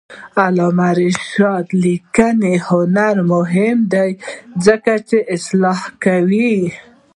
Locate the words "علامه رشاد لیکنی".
0.47-2.55